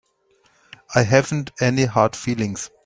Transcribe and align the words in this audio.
I 0.95 1.03
haven't 1.03 1.51
any 1.61 1.85
hard 1.85 2.15
feelings. 2.15 2.71